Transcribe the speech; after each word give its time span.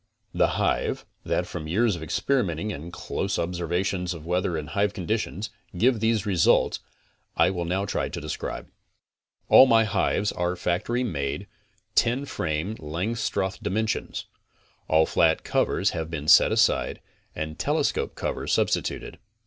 The 0.33 0.57
hive, 0.57 1.05
that 1.23 1.45
from 1.45 1.67
years 1.67 1.95
of 1.95 2.01
experimenting 2.01 2.73
and 2.73 2.91
close 2.91 3.37
ob 3.37 3.53
servations 3.53 4.15
of 4.15 4.25
weather 4.25 4.57
and 4.57 4.69
hive 4.69 4.95
conditions, 4.95 5.51
gives 5.77 5.99
these 5.99 6.25
results, 6.25 6.79
1 7.35 7.53
CONSTRUCTIVE 7.53 7.53
BEEKEEPING 7.53 7.53
33 7.53 7.53
I 7.53 7.55
will 7.55 7.65
now 7.65 7.85
try 7.85 8.09
to 8.09 8.19
describe. 8.19 8.69
All 9.47 9.67
my 9.67 9.83
hives 9.83 10.31
are 10.31 10.55
factory 10.55 11.03
made, 11.03 11.45
ten 11.93 12.25
frame 12.25 12.73
Langstroth 12.79 13.61
dimensions. 13.61 14.25
All 14.87 15.05
flat 15.05 15.43
covers 15.43 15.91
have 15.91 16.09
been 16.09 16.27
set 16.27 16.51
aside 16.51 16.99
and 17.35 17.59
telescope 17.59 18.15
covers 18.15 18.51
substituted. 18.51 19.19